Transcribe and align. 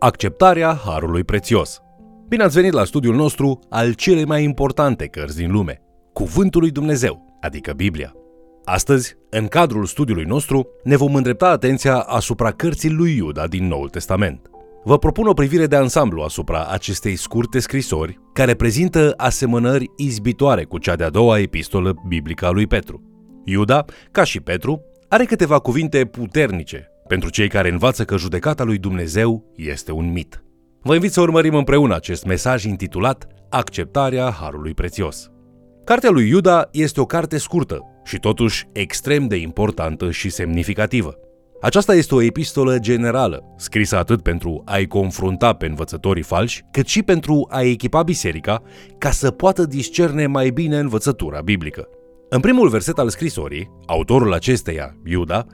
Acceptarea 0.00 0.80
Harului 0.84 1.24
Prețios. 1.24 1.80
Bine 2.28 2.42
ați 2.42 2.54
venit 2.54 2.72
la 2.72 2.84
studiul 2.84 3.14
nostru 3.14 3.58
al 3.68 3.92
cele 3.92 4.24
mai 4.24 4.42
importante 4.42 5.06
cărți 5.06 5.36
din 5.36 5.50
lume, 5.50 5.82
Cuvântul 6.12 6.60
lui 6.60 6.70
Dumnezeu, 6.70 7.38
adică 7.40 7.72
Biblia. 7.72 8.12
Astăzi, 8.64 9.16
în 9.30 9.46
cadrul 9.46 9.84
studiului 9.84 10.24
nostru, 10.24 10.68
ne 10.84 10.96
vom 10.96 11.14
îndrepta 11.14 11.48
atenția 11.48 11.98
asupra 11.98 12.50
cărții 12.50 12.90
lui 12.90 13.16
Iuda 13.16 13.46
din 13.46 13.66
Noul 13.66 13.88
Testament. 13.88 14.50
Vă 14.84 14.98
propun 14.98 15.26
o 15.26 15.32
privire 15.32 15.66
de 15.66 15.76
ansamblu 15.76 16.22
asupra 16.22 16.66
acestei 16.66 17.16
scurte 17.16 17.58
scrisori, 17.58 18.18
care 18.32 18.54
prezintă 18.54 19.14
asemănări 19.16 19.90
izbitoare 19.96 20.64
cu 20.64 20.78
cea 20.78 20.96
de-a 20.96 21.10
doua 21.10 21.38
epistolă 21.38 21.94
biblică 22.08 22.46
a 22.46 22.50
lui 22.50 22.66
Petru. 22.66 23.02
Iuda, 23.44 23.84
ca 24.10 24.24
și 24.24 24.40
Petru, 24.40 24.82
are 25.08 25.24
câteva 25.24 25.58
cuvinte 25.58 26.04
puternice 26.04 26.88
pentru 27.08 27.30
cei 27.30 27.48
care 27.48 27.70
învață 27.70 28.04
că 28.04 28.16
judecata 28.16 28.64
lui 28.64 28.78
Dumnezeu 28.78 29.52
este 29.56 29.92
un 29.92 30.12
mit. 30.12 30.42
Vă 30.82 30.94
invit 30.94 31.12
să 31.12 31.20
urmărim 31.20 31.54
împreună 31.54 31.94
acest 31.94 32.24
mesaj 32.24 32.64
intitulat 32.64 33.26
Acceptarea 33.50 34.30
Harului 34.30 34.74
Prețios. 34.74 35.30
Cartea 35.84 36.10
lui 36.10 36.28
Iuda 36.28 36.68
este 36.72 37.00
o 37.00 37.04
carte 37.04 37.38
scurtă 37.38 37.80
și 38.04 38.18
totuși 38.18 38.68
extrem 38.72 39.26
de 39.26 39.36
importantă 39.36 40.10
și 40.10 40.28
semnificativă. 40.30 41.14
Aceasta 41.60 41.94
este 41.94 42.14
o 42.14 42.22
epistolă 42.22 42.78
generală, 42.78 43.54
scrisă 43.56 43.96
atât 43.96 44.22
pentru 44.22 44.62
a-i 44.64 44.86
confrunta 44.86 45.52
pe 45.52 45.66
învățătorii 45.66 46.22
falși, 46.22 46.62
cât 46.70 46.86
și 46.86 47.02
pentru 47.02 47.46
a 47.50 47.62
echipa 47.62 48.02
biserica 48.02 48.62
ca 48.98 49.10
să 49.10 49.30
poată 49.30 49.64
discerne 49.64 50.26
mai 50.26 50.50
bine 50.50 50.78
învățătura 50.78 51.40
biblică. 51.40 51.88
În 52.30 52.40
primul 52.40 52.68
verset 52.68 52.98
al 52.98 53.08
scrisorii, 53.08 53.70
autorul 53.86 54.32
acesteia, 54.32 54.96
Iuda, 55.04 55.46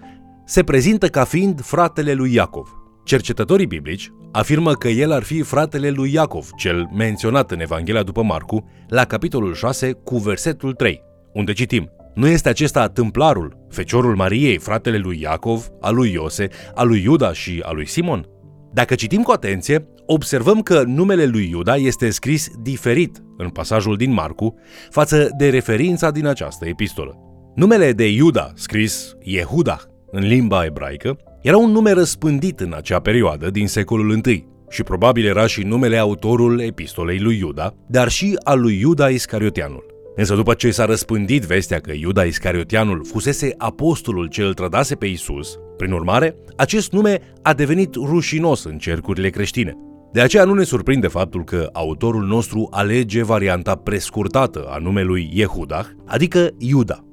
se 0.44 0.62
prezintă 0.62 1.08
ca 1.08 1.24
fiind 1.24 1.60
fratele 1.60 2.12
lui 2.12 2.34
Iacov. 2.34 2.78
Cercetătorii 3.04 3.66
biblici 3.66 4.12
afirmă 4.32 4.72
că 4.72 4.88
el 4.88 5.12
ar 5.12 5.22
fi 5.22 5.42
fratele 5.42 5.90
lui 5.90 6.12
Iacov, 6.12 6.50
cel 6.56 6.88
menționat 6.94 7.50
în 7.50 7.60
Evanghelia 7.60 8.02
după 8.02 8.22
Marcu, 8.22 8.70
la 8.88 9.04
capitolul 9.04 9.54
6 9.54 9.92
cu 9.92 10.18
versetul 10.18 10.72
3, 10.72 11.02
unde 11.32 11.52
citim 11.52 11.90
Nu 12.14 12.26
este 12.26 12.48
acesta 12.48 12.88
tâmplarul, 12.88 13.66
feciorul 13.70 14.16
Mariei, 14.16 14.58
fratele 14.58 14.96
lui 14.96 15.20
Iacov, 15.20 15.68
al 15.80 15.94
lui 15.94 16.12
Iose, 16.12 16.48
al 16.74 16.86
lui 16.86 17.02
Iuda 17.02 17.32
și 17.32 17.62
al 17.64 17.74
lui 17.74 17.86
Simon? 17.86 18.26
Dacă 18.72 18.94
citim 18.94 19.22
cu 19.22 19.30
atenție, 19.30 19.88
observăm 20.06 20.62
că 20.62 20.82
numele 20.82 21.24
lui 21.24 21.48
Iuda 21.50 21.76
este 21.76 22.10
scris 22.10 22.50
diferit 22.62 23.22
în 23.36 23.48
pasajul 23.48 23.96
din 23.96 24.12
Marcu 24.12 24.54
față 24.90 25.28
de 25.38 25.48
referința 25.48 26.10
din 26.10 26.26
această 26.26 26.66
epistolă. 26.66 27.18
Numele 27.54 27.92
de 27.92 28.08
Iuda, 28.08 28.52
scris 28.54 29.16
Yehuda 29.22 29.78
în 30.14 30.26
limba 30.26 30.64
ebraică, 30.64 31.16
era 31.42 31.56
un 31.56 31.70
nume 31.70 31.90
răspândit 31.90 32.60
în 32.60 32.72
acea 32.76 32.98
perioadă 32.98 33.50
din 33.50 33.66
secolul 33.66 34.20
I 34.26 34.44
și 34.70 34.82
probabil 34.82 35.26
era 35.26 35.46
și 35.46 35.62
numele 35.62 35.96
autorul 35.96 36.60
epistolei 36.60 37.18
lui 37.18 37.38
Iuda, 37.38 37.74
dar 37.86 38.08
și 38.08 38.38
al 38.44 38.60
lui 38.60 38.78
Iuda 38.80 39.08
Iscarioteanul. 39.08 39.84
Însă 40.16 40.34
după 40.34 40.54
ce 40.54 40.70
s-a 40.70 40.84
răspândit 40.84 41.42
vestea 41.42 41.78
că 41.78 41.92
Iuda 41.92 42.24
Iscarioteanul 42.24 43.04
fusese 43.04 43.54
apostolul 43.58 44.26
ce 44.26 44.42
îl 44.42 44.54
trădase 44.54 44.94
pe 44.94 45.06
Isus, 45.06 45.58
prin 45.76 45.92
urmare, 45.92 46.36
acest 46.56 46.92
nume 46.92 47.20
a 47.42 47.54
devenit 47.54 47.94
rușinos 47.94 48.64
în 48.64 48.78
cercurile 48.78 49.28
creștine. 49.30 49.76
De 50.12 50.20
aceea 50.20 50.44
nu 50.44 50.54
ne 50.54 50.64
surprinde 50.64 51.08
faptul 51.08 51.44
că 51.44 51.68
autorul 51.72 52.24
nostru 52.24 52.68
alege 52.70 53.24
varianta 53.24 53.74
prescurtată 53.74 54.66
a 54.68 54.78
numelui 54.78 55.30
Yehudah, 55.32 55.86
adică 56.06 56.48
Iuda. 56.58 57.03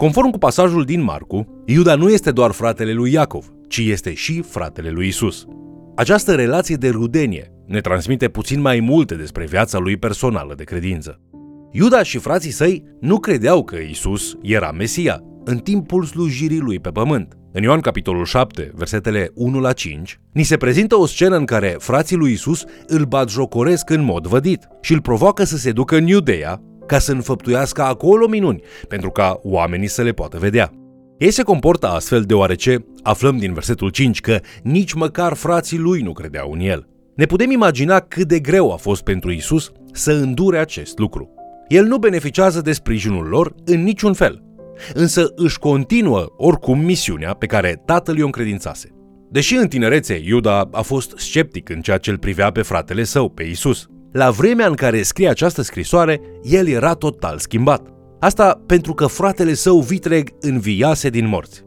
Conform 0.00 0.30
cu 0.30 0.38
pasajul 0.38 0.84
din 0.84 1.02
Marcu, 1.02 1.62
Iuda 1.66 1.94
nu 1.94 2.10
este 2.10 2.30
doar 2.30 2.50
fratele 2.50 2.92
lui 2.92 3.12
Iacov, 3.12 3.52
ci 3.68 3.78
este 3.78 4.14
și 4.14 4.40
fratele 4.40 4.90
lui 4.90 5.06
Isus. 5.06 5.46
Această 5.96 6.34
relație 6.34 6.76
de 6.76 6.88
rudenie 6.88 7.52
ne 7.66 7.80
transmite 7.80 8.28
puțin 8.28 8.60
mai 8.60 8.80
multe 8.80 9.14
despre 9.14 9.44
viața 9.44 9.78
lui 9.78 9.96
personală 9.96 10.54
de 10.56 10.64
credință. 10.64 11.20
Iuda 11.72 12.02
și 12.02 12.18
frații 12.18 12.50
săi 12.50 12.82
nu 13.00 13.18
credeau 13.18 13.64
că 13.64 13.76
Isus 13.76 14.36
era 14.42 14.70
Mesia 14.70 15.20
în 15.44 15.58
timpul 15.58 16.04
slujirii 16.04 16.60
lui 16.60 16.80
pe 16.80 16.90
pământ. 16.90 17.36
În 17.52 17.62
Ioan 17.62 17.80
capitolul 17.80 18.24
7, 18.24 18.72
versetele 18.74 19.30
1 19.34 19.60
la 19.60 19.72
5, 19.72 20.20
ni 20.32 20.42
se 20.42 20.56
prezintă 20.56 20.98
o 20.98 21.06
scenă 21.06 21.36
în 21.36 21.44
care 21.44 21.76
frații 21.78 22.16
lui 22.16 22.32
Isus 22.32 22.64
îl 22.86 23.04
batjocoresc 23.04 23.90
în 23.90 24.04
mod 24.04 24.26
vădit 24.26 24.68
și 24.80 24.92
îl 24.92 25.00
provoacă 25.00 25.44
să 25.44 25.56
se 25.56 25.72
ducă 25.72 25.96
în 25.96 26.06
Iudeea 26.06 26.62
ca 26.90 26.98
să 26.98 27.12
înfăptuiască 27.12 27.82
acolo 27.82 28.26
minuni, 28.26 28.62
pentru 28.88 29.10
ca 29.10 29.40
oamenii 29.42 29.86
să 29.86 30.02
le 30.02 30.12
poată 30.12 30.38
vedea. 30.38 30.70
Ei 31.18 31.30
se 31.30 31.42
comportă 31.42 31.88
astfel 31.88 32.22
deoarece 32.22 32.84
aflăm 33.02 33.38
din 33.38 33.52
versetul 33.52 33.88
5 33.88 34.20
că 34.20 34.40
nici 34.62 34.92
măcar 34.92 35.34
frații 35.34 35.78
lui 35.78 36.00
nu 36.00 36.12
credeau 36.12 36.52
în 36.52 36.60
el. 36.60 36.88
Ne 37.14 37.24
putem 37.24 37.50
imagina 37.50 38.00
cât 38.00 38.28
de 38.28 38.38
greu 38.38 38.72
a 38.72 38.76
fost 38.76 39.02
pentru 39.02 39.30
Isus 39.30 39.72
să 39.92 40.12
îndure 40.12 40.58
acest 40.58 40.98
lucru. 40.98 41.34
El 41.68 41.84
nu 41.84 41.98
beneficiază 41.98 42.60
de 42.60 42.72
sprijinul 42.72 43.26
lor 43.26 43.54
în 43.64 43.82
niciun 43.82 44.12
fel, 44.12 44.42
însă 44.94 45.32
își 45.36 45.58
continuă 45.58 46.26
oricum 46.36 46.80
misiunea 46.80 47.34
pe 47.34 47.46
care 47.46 47.82
tatăl 47.84 48.16
i-o 48.16 48.24
încredințase. 48.24 48.88
Deși 49.30 49.54
în 49.54 49.68
tinerețe 49.68 50.20
Iuda 50.24 50.68
a 50.72 50.80
fost 50.80 51.12
sceptic 51.16 51.68
în 51.68 51.80
ceea 51.80 51.98
ce 51.98 52.10
îl 52.10 52.18
privea 52.18 52.50
pe 52.50 52.62
fratele 52.62 53.04
său, 53.04 53.28
pe 53.28 53.42
Isus, 53.42 53.88
la 54.12 54.30
vremea 54.30 54.66
în 54.66 54.74
care 54.74 55.02
scrie 55.02 55.28
această 55.28 55.62
scrisoare, 55.62 56.20
el 56.42 56.68
era 56.68 56.94
total 56.94 57.38
schimbat. 57.38 57.82
Asta 58.20 58.62
pentru 58.66 58.94
că 58.94 59.06
fratele 59.06 59.54
său 59.54 59.80
vitreg 59.80 60.30
înviase 60.40 61.08
din 61.08 61.28
morți. 61.28 61.62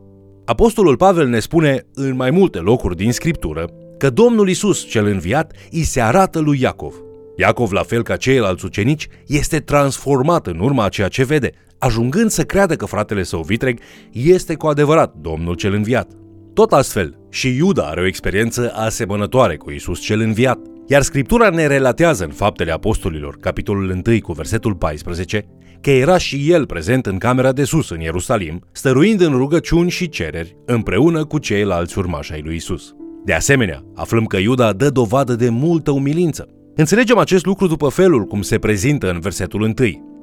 Apostolul 0.45 0.97
Pavel 0.97 1.27
ne 1.27 1.39
spune 1.39 1.85
în 1.93 2.15
mai 2.15 2.31
multe 2.31 2.57
locuri 2.59 2.95
din 2.95 3.11
scriptură 3.11 3.69
că 3.97 4.09
Domnul 4.09 4.49
Isus 4.49 4.85
cel 4.85 5.05
înviat 5.05 5.53
îi 5.71 5.83
se 5.83 6.01
arată 6.01 6.39
lui 6.39 6.61
Iacov. 6.61 6.93
Iacov, 7.37 7.71
la 7.71 7.83
fel 7.83 8.03
ca 8.03 8.15
ceilalți 8.15 8.65
ucenici, 8.65 9.07
este 9.27 9.59
transformat 9.59 10.47
în 10.47 10.59
urma 10.59 10.83
a 10.83 10.89
ceea 10.89 11.07
ce 11.07 11.23
vede, 11.23 11.51
ajungând 11.77 12.29
să 12.29 12.43
creadă 12.43 12.75
că 12.75 12.85
fratele 12.85 13.23
său 13.23 13.41
vitreg 13.41 13.79
este 14.11 14.55
cu 14.55 14.67
adevărat 14.67 15.13
Domnul 15.21 15.55
cel 15.55 15.73
înviat. 15.73 16.11
Tot 16.53 16.71
astfel, 16.71 17.17
și 17.29 17.55
Iuda 17.55 17.83
are 17.83 18.01
o 18.01 18.05
experiență 18.05 18.73
asemănătoare 18.75 19.55
cu 19.55 19.71
Isus 19.71 19.99
cel 19.99 20.19
înviat. 20.19 20.59
Iar 20.87 21.01
Scriptura 21.01 21.49
ne 21.49 21.67
relatează 21.67 22.23
în 22.23 22.31
Faptele 22.31 22.71
Apostolilor, 22.71 23.37
capitolul 23.39 24.01
1 24.05 24.19
cu 24.21 24.31
versetul 24.31 24.75
14, 24.75 25.45
că 25.81 25.91
era 25.91 26.17
și 26.17 26.51
el 26.51 26.65
prezent 26.65 27.05
în 27.05 27.17
camera 27.17 27.51
de 27.51 27.63
sus 27.63 27.89
în 27.89 27.99
Ierusalim, 27.99 28.61
stăruind 28.71 29.21
în 29.21 29.31
rugăciuni 29.31 29.89
și 29.89 30.09
cereri, 30.09 30.57
împreună 30.65 31.25
cu 31.25 31.37
ceilalți 31.37 31.97
urmași 31.97 32.33
ai 32.33 32.41
lui 32.41 32.55
Isus. 32.55 32.95
De 33.25 33.33
asemenea, 33.33 33.83
aflăm 33.95 34.25
că 34.25 34.37
Iuda 34.37 34.73
dă 34.73 34.89
dovadă 34.89 35.35
de 35.35 35.49
multă 35.49 35.91
umilință. 35.91 36.47
Înțelegem 36.75 37.17
acest 37.17 37.45
lucru 37.45 37.67
după 37.67 37.87
felul 37.87 38.25
cum 38.25 38.41
se 38.41 38.59
prezintă 38.59 39.09
în 39.09 39.19
versetul 39.19 39.61
1. 39.61 39.73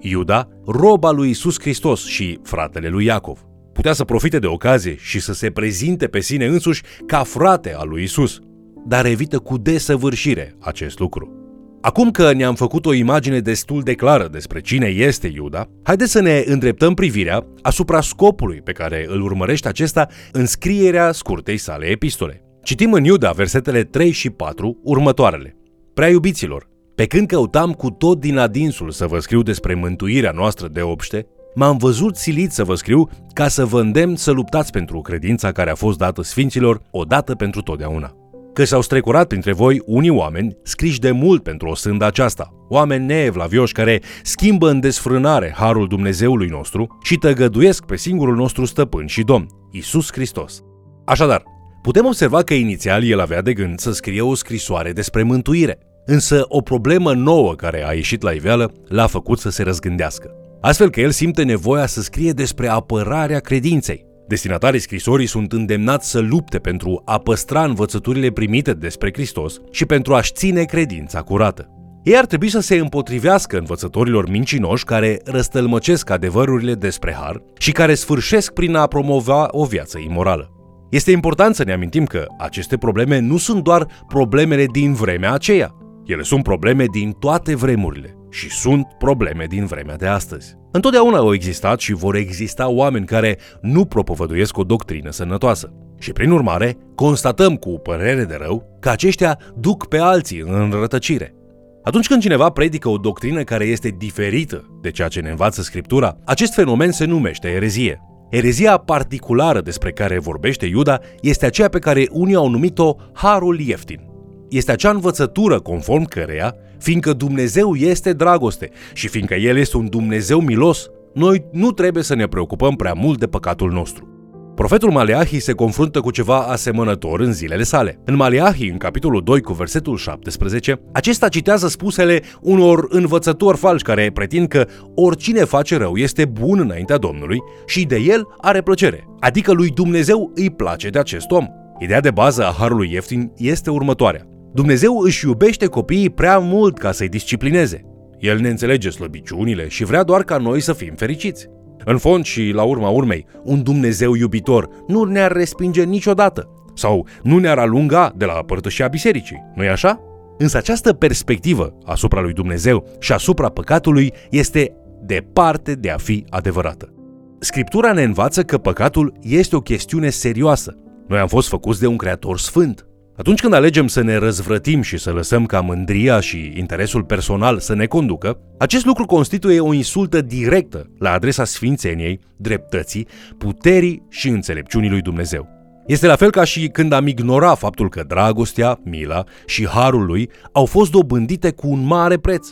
Iuda, 0.00 0.48
roba 0.66 1.10
lui 1.10 1.30
Isus 1.30 1.60
Hristos 1.60 2.04
și 2.06 2.38
fratele 2.42 2.88
lui 2.88 3.04
Iacov. 3.04 3.38
Putea 3.72 3.92
să 3.92 4.04
profite 4.04 4.38
de 4.38 4.46
ocazie 4.46 4.96
și 4.98 5.20
să 5.20 5.32
se 5.32 5.50
prezinte 5.50 6.06
pe 6.06 6.20
sine 6.20 6.46
însuși 6.46 6.82
ca 7.06 7.22
frate 7.22 7.74
al 7.74 7.88
lui 7.88 8.02
Isus, 8.02 8.40
dar 8.86 9.06
evită 9.06 9.38
cu 9.38 9.58
desăvârșire 9.58 10.56
acest 10.60 10.98
lucru. 10.98 11.40
Acum 11.82 12.10
că 12.10 12.32
ne-am 12.32 12.54
făcut 12.54 12.86
o 12.86 12.92
imagine 12.92 13.38
destul 13.38 13.82
de 13.82 13.94
clară 13.94 14.28
despre 14.28 14.60
cine 14.60 14.86
este 14.86 15.32
Iuda, 15.34 15.68
haideți 15.82 16.10
să 16.10 16.20
ne 16.20 16.42
îndreptăm 16.46 16.94
privirea 16.94 17.46
asupra 17.62 18.00
scopului 18.00 18.60
pe 18.64 18.72
care 18.72 19.06
îl 19.08 19.22
urmărește 19.22 19.68
acesta 19.68 20.06
în 20.32 20.46
scrierea 20.46 21.12
scurtei 21.12 21.56
sale 21.56 21.86
epistole. 21.86 22.44
Citim 22.62 22.92
în 22.92 23.04
Iuda 23.04 23.30
versetele 23.30 23.84
3 23.84 24.10
și 24.10 24.30
4 24.30 24.80
următoarele. 24.82 25.56
Prea 25.94 26.08
iubiților, 26.08 26.68
pe 26.94 27.06
când 27.06 27.26
căutam 27.26 27.72
cu 27.72 27.90
tot 27.90 28.20
din 28.20 28.36
adinsul 28.36 28.90
să 28.90 29.06
vă 29.06 29.18
scriu 29.18 29.42
despre 29.42 29.74
mântuirea 29.74 30.30
noastră 30.30 30.68
de 30.68 30.80
obște, 30.82 31.26
m-am 31.54 31.76
văzut 31.76 32.16
silit 32.16 32.50
să 32.50 32.64
vă 32.64 32.74
scriu 32.74 33.08
ca 33.32 33.48
să 33.48 33.64
vă 33.64 33.80
îndemn 33.80 34.16
să 34.16 34.30
luptați 34.30 34.70
pentru 34.70 35.00
credința 35.00 35.52
care 35.52 35.70
a 35.70 35.74
fost 35.74 35.98
dată 35.98 36.22
sfinților 36.22 36.82
odată 36.90 37.34
pentru 37.34 37.62
totdeauna 37.62 38.14
că 38.52 38.64
s-au 38.64 38.80
strecurat 38.80 39.26
printre 39.26 39.52
voi 39.52 39.82
unii 39.86 40.10
oameni 40.10 40.56
scriși 40.62 41.00
de 41.00 41.10
mult 41.10 41.42
pentru 41.42 41.68
o 41.68 41.74
sândă 41.74 42.04
aceasta, 42.04 42.54
oameni 42.68 43.06
neevlavioși 43.06 43.72
care 43.72 44.02
schimbă 44.22 44.70
în 44.70 44.80
desfrânare 44.80 45.54
harul 45.56 45.88
Dumnezeului 45.88 46.48
nostru 46.48 46.98
și 47.02 47.16
tăgăduiesc 47.16 47.84
pe 47.84 47.96
singurul 47.96 48.36
nostru 48.36 48.64
stăpân 48.64 49.06
și 49.06 49.22
domn, 49.22 49.46
Isus 49.70 50.12
Hristos. 50.12 50.60
Așadar, 51.04 51.42
putem 51.82 52.06
observa 52.06 52.42
că 52.42 52.54
inițial 52.54 53.04
el 53.04 53.20
avea 53.20 53.42
de 53.42 53.52
gând 53.52 53.78
să 53.78 53.92
scrie 53.92 54.20
o 54.20 54.34
scrisoare 54.34 54.92
despre 54.92 55.22
mântuire, 55.22 55.78
însă 56.06 56.44
o 56.48 56.60
problemă 56.60 57.12
nouă 57.12 57.54
care 57.54 57.86
a 57.86 57.92
ieșit 57.92 58.22
la 58.22 58.30
iveală 58.30 58.72
l-a 58.88 59.06
făcut 59.06 59.38
să 59.38 59.50
se 59.50 59.62
răzgândească. 59.62 60.30
Astfel 60.60 60.90
că 60.90 61.00
el 61.00 61.10
simte 61.10 61.42
nevoia 61.42 61.86
să 61.86 62.00
scrie 62.02 62.32
despre 62.32 62.68
apărarea 62.68 63.38
credinței, 63.38 64.04
Destinatarii 64.30 64.80
scrisorii 64.80 65.26
sunt 65.26 65.52
îndemnați 65.52 66.10
să 66.10 66.18
lupte 66.18 66.58
pentru 66.58 67.02
a 67.04 67.18
păstra 67.18 67.64
învățăturile 67.64 68.30
primite 68.30 68.72
despre 68.72 69.10
Hristos 69.12 69.60
și 69.70 69.84
pentru 69.86 70.14
a-și 70.14 70.32
ține 70.32 70.64
credința 70.64 71.20
curată. 71.20 71.68
Ei 72.02 72.16
ar 72.16 72.26
trebui 72.26 72.48
să 72.48 72.60
se 72.60 72.76
împotrivească 72.76 73.58
învățătorilor 73.58 74.28
mincinoși 74.28 74.84
care 74.84 75.20
răstălmăcesc 75.24 76.10
adevărurile 76.10 76.74
despre 76.74 77.16
har 77.20 77.42
și 77.58 77.72
care 77.72 77.94
sfârșesc 77.94 78.52
prin 78.52 78.74
a 78.74 78.86
promova 78.86 79.48
o 79.50 79.64
viață 79.64 79.98
imorală. 79.98 80.50
Este 80.90 81.10
important 81.10 81.54
să 81.54 81.64
ne 81.64 81.72
amintim 81.72 82.04
că 82.04 82.26
aceste 82.38 82.76
probleme 82.76 83.18
nu 83.18 83.36
sunt 83.36 83.62
doar 83.62 83.86
problemele 84.08 84.66
din 84.72 84.92
vremea 84.92 85.32
aceea. 85.32 85.74
Ele 86.04 86.22
sunt 86.22 86.42
probleme 86.42 86.84
din 86.84 87.10
toate 87.10 87.56
vremurile 87.56 88.19
și 88.30 88.50
sunt 88.50 88.86
probleme 88.98 89.44
din 89.48 89.66
vremea 89.66 89.96
de 89.96 90.06
astăzi. 90.06 90.54
Întotdeauna 90.72 91.18
au 91.18 91.32
existat 91.34 91.80
și 91.80 91.92
vor 91.92 92.14
exista 92.14 92.68
oameni 92.68 93.06
care 93.06 93.38
nu 93.60 93.84
propovăduiesc 93.84 94.58
o 94.58 94.62
doctrină 94.62 95.10
sănătoasă. 95.10 95.72
Și 95.98 96.12
prin 96.12 96.30
urmare, 96.30 96.76
constatăm 96.94 97.56
cu 97.56 97.70
părere 97.70 98.24
de 98.24 98.36
rău 98.40 98.78
că 98.80 98.88
aceștia 98.88 99.38
duc 99.56 99.88
pe 99.88 99.98
alții 99.98 100.40
în 100.40 100.70
rătăcire. 100.80 101.34
Atunci 101.82 102.06
când 102.06 102.22
cineva 102.22 102.50
predică 102.50 102.88
o 102.88 102.96
doctrină 102.96 103.42
care 103.42 103.64
este 103.64 103.94
diferită 103.98 104.78
de 104.82 104.90
ceea 104.90 105.08
ce 105.08 105.20
ne 105.20 105.30
învață 105.30 105.62
Scriptura, 105.62 106.16
acest 106.24 106.54
fenomen 106.54 106.90
se 106.90 107.04
numește 107.04 107.48
erezie. 107.48 108.00
Erezia 108.30 108.76
particulară 108.76 109.60
despre 109.60 109.92
care 109.92 110.18
vorbește 110.18 110.66
Iuda 110.66 110.98
este 111.20 111.46
aceea 111.46 111.68
pe 111.68 111.78
care 111.78 112.06
unii 112.10 112.34
au 112.34 112.48
numit-o 112.48 112.96
harul 113.12 113.60
ieftin. 113.60 114.00
Este 114.48 114.72
acea 114.72 114.90
învățătură 114.90 115.60
conform 115.60 116.04
căreia, 116.04 116.54
fiindcă 116.80 117.12
Dumnezeu 117.12 117.74
este 117.74 118.12
dragoste 118.12 118.70
și 118.92 119.08
fiindcă 119.08 119.34
El 119.34 119.56
este 119.56 119.76
un 119.76 119.88
Dumnezeu 119.88 120.40
milos, 120.40 120.90
noi 121.14 121.44
nu 121.52 121.72
trebuie 121.72 122.02
să 122.02 122.14
ne 122.14 122.26
preocupăm 122.26 122.76
prea 122.76 122.92
mult 122.92 123.18
de 123.18 123.26
păcatul 123.26 123.72
nostru. 123.72 124.10
Profetul 124.54 124.90
Maleahi 124.90 125.38
se 125.38 125.52
confruntă 125.52 126.00
cu 126.00 126.10
ceva 126.10 126.38
asemănător 126.38 127.20
în 127.20 127.32
zilele 127.32 127.62
sale. 127.62 128.00
În 128.04 128.16
Maleahi, 128.16 128.68
în 128.68 128.76
capitolul 128.76 129.22
2 129.22 129.40
cu 129.40 129.52
versetul 129.52 129.96
17, 129.96 130.80
acesta 130.92 131.28
citează 131.28 131.68
spusele 131.68 132.22
unor 132.40 132.86
învățători 132.88 133.56
falși 133.56 133.84
care 133.84 134.10
pretind 134.14 134.48
că 134.48 134.66
oricine 134.94 135.44
face 135.44 135.76
rău 135.76 135.96
este 135.96 136.24
bun 136.24 136.58
înaintea 136.58 136.96
Domnului 136.96 137.38
și 137.66 137.84
de 137.84 137.96
el 137.96 138.26
are 138.40 138.60
plăcere, 138.60 139.04
adică 139.20 139.52
lui 139.52 139.68
Dumnezeu 139.68 140.32
îi 140.34 140.50
place 140.50 140.88
de 140.88 140.98
acest 140.98 141.30
om. 141.30 141.46
Ideea 141.78 142.00
de 142.00 142.10
bază 142.10 142.44
a 142.44 142.54
harului 142.58 142.90
ieftin 142.92 143.32
este 143.36 143.70
următoarea. 143.70 144.29
Dumnezeu 144.52 144.98
își 144.98 145.26
iubește 145.26 145.66
copiii 145.66 146.10
prea 146.10 146.38
mult 146.38 146.78
ca 146.78 146.92
să-i 146.92 147.08
disciplineze. 147.08 147.84
El 148.18 148.38
ne 148.38 148.48
înțelege 148.48 148.90
slăbiciunile 148.90 149.68
și 149.68 149.84
vrea 149.84 150.02
doar 150.02 150.22
ca 150.22 150.36
noi 150.36 150.60
să 150.60 150.72
fim 150.72 150.94
fericiți. 150.96 151.48
În 151.84 151.98
fond 151.98 152.24
și 152.24 152.50
la 152.54 152.62
urma 152.62 152.88
urmei, 152.88 153.26
un 153.44 153.62
Dumnezeu 153.62 154.14
iubitor 154.14 154.68
nu 154.86 155.04
ne-ar 155.04 155.32
respinge 155.32 155.84
niciodată 155.84 156.48
sau 156.74 157.06
nu 157.22 157.38
ne-ar 157.38 157.58
alunga 157.58 158.12
de 158.16 158.24
la 158.24 158.32
părtășia 158.32 158.88
bisericii, 158.88 159.44
nu-i 159.54 159.68
așa? 159.68 160.00
Însă 160.38 160.56
această 160.56 160.92
perspectivă 160.92 161.78
asupra 161.84 162.20
lui 162.20 162.32
Dumnezeu 162.32 162.84
și 162.98 163.12
asupra 163.12 163.48
păcatului 163.48 164.12
este 164.30 164.72
departe 165.02 165.74
de 165.74 165.90
a 165.90 165.96
fi 165.96 166.24
adevărată. 166.28 166.92
Scriptura 167.38 167.92
ne 167.92 168.02
învață 168.02 168.42
că 168.42 168.58
păcatul 168.58 169.12
este 169.22 169.56
o 169.56 169.60
chestiune 169.60 170.10
serioasă. 170.10 170.76
Noi 171.08 171.18
am 171.18 171.26
fost 171.26 171.48
făcuți 171.48 171.80
de 171.80 171.86
un 171.86 171.96
creator 171.96 172.38
sfânt. 172.38 172.86
Atunci 173.20 173.40
când 173.40 173.52
alegem 173.52 173.86
să 173.86 174.02
ne 174.02 174.16
răzvrătim 174.16 174.82
și 174.82 174.98
să 174.98 175.10
lăsăm 175.10 175.46
ca 175.46 175.60
mândria 175.60 176.20
și 176.20 176.52
interesul 176.56 177.04
personal 177.04 177.58
să 177.58 177.74
ne 177.74 177.86
conducă, 177.86 178.38
acest 178.58 178.84
lucru 178.84 179.04
constituie 179.04 179.60
o 179.60 179.72
insultă 179.72 180.20
directă 180.20 180.90
la 180.98 181.12
adresa 181.12 181.44
sfințeniei, 181.44 182.20
dreptății, 182.36 183.06
puterii 183.38 184.02
și 184.08 184.28
înțelepciunii 184.28 184.90
lui 184.90 185.00
Dumnezeu. 185.00 185.48
Este 185.86 186.06
la 186.06 186.16
fel 186.16 186.30
ca 186.30 186.44
și 186.44 186.68
când 186.68 186.92
am 186.92 187.06
ignora 187.06 187.54
faptul 187.54 187.88
că 187.88 188.02
dragostea, 188.06 188.80
mila 188.84 189.24
și 189.46 189.68
harul 189.68 190.04
lui 190.04 190.30
au 190.52 190.64
fost 190.64 190.90
dobândite 190.90 191.50
cu 191.50 191.68
un 191.68 191.84
mare 191.86 192.16
preț, 192.16 192.48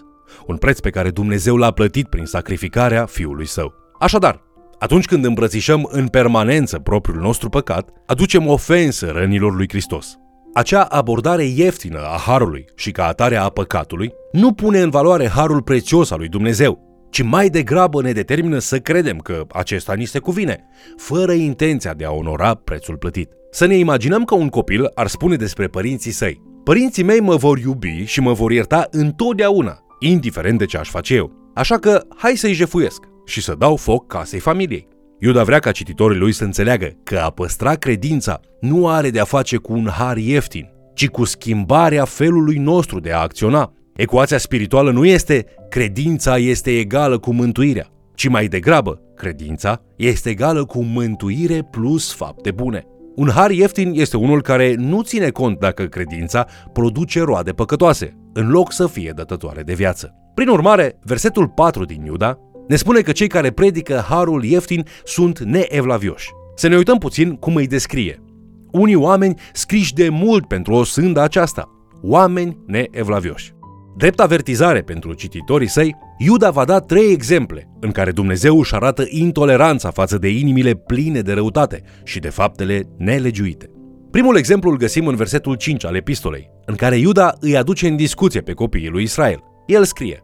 un 0.46 0.56
preț 0.56 0.80
pe 0.80 0.90
care 0.90 1.10
Dumnezeu 1.10 1.56
l-a 1.56 1.70
plătit 1.70 2.06
prin 2.06 2.24
sacrificarea 2.24 3.06
Fiului 3.06 3.46
Său. 3.46 3.74
Așadar, 3.98 4.42
atunci 4.78 5.04
când 5.04 5.24
îmbrățișăm 5.24 5.88
în 5.90 6.08
permanență 6.08 6.78
propriul 6.78 7.20
nostru 7.20 7.48
păcat, 7.48 7.88
aducem 8.06 8.46
ofensă 8.46 9.10
rănilor 9.14 9.54
lui 9.54 9.68
Hristos. 9.68 10.18
Acea 10.58 10.82
abordare 10.82 11.44
ieftină 11.44 11.98
a 11.98 12.18
harului 12.26 12.64
și 12.74 12.90
ca 12.90 13.06
atare 13.06 13.36
a 13.36 13.48
păcatului 13.48 14.12
nu 14.32 14.52
pune 14.52 14.80
în 14.80 14.90
valoare 14.90 15.28
harul 15.28 15.62
prețios 15.62 16.10
al 16.10 16.18
lui 16.18 16.28
Dumnezeu, 16.28 17.06
ci 17.10 17.22
mai 17.22 17.48
degrabă 17.48 18.02
ne 18.02 18.12
determină 18.12 18.58
să 18.58 18.78
credem 18.78 19.18
că 19.18 19.44
acesta 19.52 19.94
ni 19.94 20.04
se 20.04 20.18
cuvine, 20.18 20.64
fără 20.96 21.32
intenția 21.32 21.94
de 21.94 22.04
a 22.04 22.10
onora 22.10 22.54
prețul 22.54 22.96
plătit. 22.96 23.30
Să 23.50 23.66
ne 23.66 23.76
imaginăm 23.76 24.24
că 24.24 24.34
un 24.34 24.48
copil 24.48 24.90
ar 24.94 25.06
spune 25.06 25.36
despre 25.36 25.66
părinții 25.66 26.10
săi, 26.10 26.42
Părinții 26.64 27.02
mei 27.02 27.20
mă 27.20 27.36
vor 27.36 27.58
iubi 27.58 28.04
și 28.04 28.20
mă 28.20 28.32
vor 28.32 28.52
ierta 28.52 28.86
întotdeauna, 28.90 29.78
indiferent 29.98 30.58
de 30.58 30.64
ce 30.64 30.76
aș 30.76 30.90
face 30.90 31.14
eu. 31.14 31.50
Așa 31.54 31.78
că 31.78 32.02
hai 32.16 32.36
să-i 32.36 32.52
jefuiesc 32.52 33.04
și 33.24 33.42
să 33.42 33.54
dau 33.58 33.76
foc 33.76 34.06
casei 34.06 34.40
familiei. 34.40 34.88
Iuda 35.20 35.42
vrea 35.42 35.58
ca 35.58 35.70
cititorii 35.70 36.18
lui 36.18 36.32
să 36.32 36.44
înțeleagă 36.44 36.90
că 37.04 37.18
a 37.18 37.30
păstra 37.30 37.74
credința 37.74 38.40
nu 38.60 38.88
are 38.88 39.10
de 39.10 39.20
a 39.20 39.24
face 39.24 39.56
cu 39.56 39.72
un 39.72 39.88
har 39.88 40.16
ieftin, 40.16 40.70
ci 40.94 41.08
cu 41.08 41.24
schimbarea 41.24 42.04
felului 42.04 42.56
nostru 42.56 43.00
de 43.00 43.12
a 43.12 43.20
acționa. 43.20 43.72
Ecuația 43.96 44.38
spirituală 44.38 44.90
nu 44.90 45.04
este 45.04 45.44
credința 45.68 46.36
este 46.36 46.78
egală 46.78 47.18
cu 47.18 47.32
mântuirea, 47.32 47.86
ci 48.14 48.28
mai 48.28 48.46
degrabă 48.46 49.00
credința 49.16 49.80
este 49.96 50.30
egală 50.30 50.64
cu 50.64 50.82
mântuire 50.82 51.62
plus 51.70 52.14
fapte 52.14 52.50
bune. 52.50 52.84
Un 53.14 53.30
har 53.30 53.50
ieftin 53.50 53.92
este 53.94 54.16
unul 54.16 54.42
care 54.42 54.74
nu 54.74 55.02
ține 55.02 55.28
cont 55.28 55.58
dacă 55.58 55.84
credința 55.84 56.46
produce 56.72 57.20
roade 57.20 57.50
păcătoase, 57.50 58.16
în 58.32 58.50
loc 58.50 58.72
să 58.72 58.86
fie 58.86 59.12
dătătoare 59.14 59.62
de 59.62 59.74
viață. 59.74 60.14
Prin 60.34 60.48
urmare, 60.48 60.98
versetul 61.02 61.48
4 61.48 61.84
din 61.84 62.04
Iuda 62.04 62.38
ne 62.68 62.76
spune 62.76 63.00
că 63.00 63.12
cei 63.12 63.26
care 63.26 63.50
predică 63.50 64.04
harul 64.08 64.44
ieftin 64.44 64.84
sunt 65.04 65.38
neevlavioși. 65.38 66.30
Să 66.54 66.68
ne 66.68 66.76
uităm 66.76 66.98
puțin 66.98 67.34
cum 67.34 67.54
îi 67.54 67.66
descrie. 67.66 68.22
Unii 68.70 68.94
oameni 68.94 69.40
scriși 69.52 69.94
de 69.94 70.08
mult 70.08 70.46
pentru 70.46 70.72
o 70.72 70.84
sândă 70.84 71.20
aceasta, 71.20 71.68
oameni 72.02 72.58
neevlavioși. 72.66 73.52
Drept 73.96 74.20
avertizare 74.20 74.82
pentru 74.82 75.12
cititorii 75.12 75.68
săi, 75.68 75.96
Iuda 76.18 76.50
va 76.50 76.64
da 76.64 76.80
trei 76.80 77.12
exemple 77.12 77.68
în 77.80 77.90
care 77.90 78.10
Dumnezeu 78.10 78.58
își 78.58 78.74
arată 78.74 79.04
intoleranța 79.08 79.90
față 79.90 80.18
de 80.18 80.28
inimile 80.28 80.74
pline 80.74 81.20
de 81.20 81.32
răutate 81.32 81.82
și 82.04 82.18
de 82.18 82.28
faptele 82.28 82.82
nelegiuite. 82.96 83.70
Primul 84.10 84.36
exemplu 84.36 84.70
îl 84.70 84.76
găsim 84.76 85.06
în 85.06 85.16
versetul 85.16 85.54
5 85.54 85.84
al 85.84 85.94
epistolei, 85.94 86.50
în 86.66 86.74
care 86.74 86.96
Iuda 86.96 87.34
îi 87.40 87.56
aduce 87.56 87.88
în 87.88 87.96
discuție 87.96 88.40
pe 88.40 88.52
copiii 88.52 88.88
lui 88.88 89.02
Israel. 89.02 89.42
El 89.66 89.84
scrie, 89.84 90.22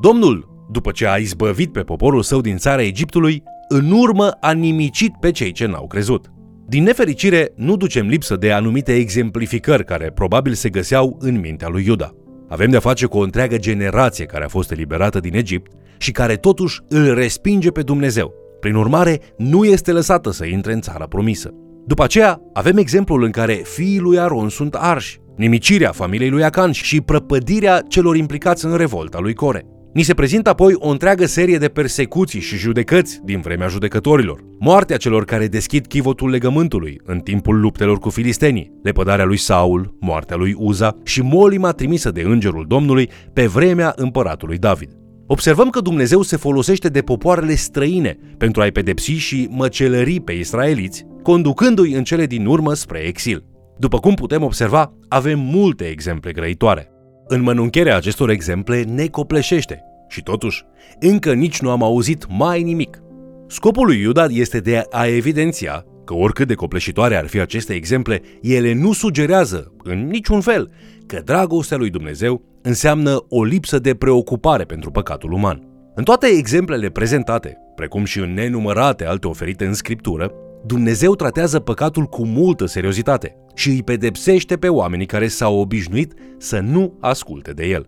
Domnul 0.00 0.55
după 0.70 0.90
ce 0.90 1.08
a 1.08 1.16
izbăvit 1.16 1.72
pe 1.72 1.80
poporul 1.80 2.22
său 2.22 2.40
din 2.40 2.56
țara 2.56 2.82
Egiptului, 2.82 3.42
în 3.68 3.90
urmă 3.90 4.28
a 4.40 4.52
nimicit 4.52 5.12
pe 5.20 5.30
cei 5.30 5.52
ce 5.52 5.66
n-au 5.66 5.86
crezut. 5.86 6.30
Din 6.68 6.82
nefericire, 6.82 7.52
nu 7.54 7.76
ducem 7.76 8.06
lipsă 8.06 8.36
de 8.36 8.52
anumite 8.52 8.94
exemplificări 8.94 9.84
care 9.84 10.10
probabil 10.14 10.52
se 10.52 10.68
găseau 10.68 11.16
în 11.20 11.40
mintea 11.40 11.68
lui 11.68 11.84
Iuda. 11.86 12.14
Avem 12.48 12.70
de-a 12.70 12.80
face 12.80 13.06
cu 13.06 13.18
o 13.18 13.22
întreagă 13.22 13.58
generație 13.58 14.24
care 14.24 14.44
a 14.44 14.48
fost 14.48 14.70
eliberată 14.70 15.20
din 15.20 15.34
Egipt 15.34 15.72
și 15.98 16.12
care 16.12 16.36
totuși 16.36 16.80
îl 16.88 17.14
respinge 17.14 17.70
pe 17.70 17.82
Dumnezeu. 17.82 18.34
Prin 18.60 18.74
urmare, 18.74 19.20
nu 19.36 19.64
este 19.64 19.92
lăsată 19.92 20.32
să 20.32 20.44
intre 20.44 20.72
în 20.72 20.80
țara 20.80 21.06
promisă. 21.06 21.50
După 21.86 22.02
aceea, 22.02 22.40
avem 22.52 22.76
exemplul 22.76 23.22
în 23.22 23.30
care 23.30 23.52
fiii 23.52 23.98
lui 23.98 24.18
Aron 24.18 24.48
sunt 24.48 24.74
arși, 24.74 25.20
nimicirea 25.36 25.90
familiei 25.92 26.30
lui 26.30 26.44
Acan 26.44 26.70
și 26.70 27.00
prăpădirea 27.00 27.82
celor 27.88 28.16
implicați 28.16 28.64
în 28.64 28.76
revolta 28.76 29.18
lui 29.18 29.34
Core. 29.34 29.66
Ni 29.96 30.02
se 30.02 30.14
prezintă 30.14 30.50
apoi 30.50 30.74
o 30.74 30.88
întreagă 30.88 31.26
serie 31.26 31.58
de 31.58 31.68
persecuții 31.68 32.40
și 32.40 32.56
judecăți 32.56 33.20
din 33.24 33.40
vremea 33.40 33.68
judecătorilor. 33.68 34.44
Moartea 34.58 34.96
celor 34.96 35.24
care 35.24 35.46
deschid 35.46 35.86
chivotul 35.86 36.30
legământului 36.30 37.00
în 37.04 37.18
timpul 37.18 37.60
luptelor 37.60 37.98
cu 37.98 38.10
filistenii, 38.10 38.72
lepădarea 38.82 39.24
lui 39.24 39.36
Saul, 39.36 39.96
moartea 40.00 40.36
lui 40.36 40.54
Uza 40.58 40.96
și 41.04 41.22
molima 41.22 41.70
trimisă 41.70 42.10
de 42.10 42.20
îngerul 42.20 42.64
Domnului 42.68 43.10
pe 43.32 43.46
vremea 43.46 43.92
împăratului 43.96 44.58
David. 44.58 44.90
Observăm 45.26 45.70
că 45.70 45.80
Dumnezeu 45.80 46.22
se 46.22 46.36
folosește 46.36 46.88
de 46.88 47.00
popoarele 47.00 47.54
străine 47.54 48.18
pentru 48.38 48.60
a-i 48.60 48.72
pedepsi 48.72 49.12
și 49.12 49.48
măcelări 49.50 50.20
pe 50.20 50.32
israeliți, 50.32 51.06
conducându-i 51.22 51.92
în 51.92 52.04
cele 52.04 52.26
din 52.26 52.46
urmă 52.46 52.74
spre 52.74 52.98
exil. 52.98 53.44
După 53.78 53.98
cum 53.98 54.14
putem 54.14 54.42
observa, 54.42 54.92
avem 55.08 55.38
multe 55.40 55.84
exemple 55.84 56.32
grăitoare. 56.32 56.90
Înmănuncherea 57.28 57.96
acestor 57.96 58.30
exemple 58.30 58.82
ne 58.82 59.06
copleșește 59.06 59.82
și 60.08 60.22
totuși, 60.22 60.64
încă 61.00 61.32
nici 61.32 61.60
nu 61.60 61.70
am 61.70 61.82
auzit 61.82 62.26
mai 62.28 62.62
nimic. 62.62 63.02
Scopul 63.46 63.86
lui 63.86 64.00
Iuda 64.00 64.24
este 64.28 64.60
de 64.60 64.82
a 64.90 65.06
evidenția 65.06 65.84
că 66.04 66.14
oricât 66.14 66.46
de 66.46 66.54
copleșitoare 66.54 67.16
ar 67.16 67.26
fi 67.26 67.40
aceste 67.40 67.74
exemple, 67.74 68.22
ele 68.42 68.72
nu 68.72 68.92
sugerează, 68.92 69.72
în 69.82 70.06
niciun 70.06 70.40
fel, 70.40 70.70
că 71.06 71.20
dragostea 71.24 71.76
lui 71.76 71.90
Dumnezeu 71.90 72.42
înseamnă 72.62 73.24
o 73.28 73.44
lipsă 73.44 73.78
de 73.78 73.94
preocupare 73.94 74.64
pentru 74.64 74.90
păcatul 74.90 75.32
uman. 75.32 75.62
În 75.94 76.04
toate 76.04 76.26
exemplele 76.26 76.88
prezentate, 76.88 77.56
precum 77.74 78.04
și 78.04 78.18
în 78.18 78.34
nenumărate 78.34 79.04
alte 79.04 79.26
oferite 79.26 79.66
în 79.66 79.74
scriptură, 79.74 80.32
Dumnezeu 80.66 81.14
tratează 81.14 81.60
păcatul 81.60 82.04
cu 82.04 82.26
multă 82.26 82.66
seriozitate 82.66 83.36
și 83.54 83.68
îi 83.68 83.82
pedepsește 83.82 84.56
pe 84.56 84.68
oamenii 84.68 85.06
care 85.06 85.28
s-au 85.28 85.58
obișnuit 85.58 86.14
să 86.38 86.58
nu 86.58 86.96
asculte 87.00 87.50
de 87.50 87.66
el. 87.66 87.86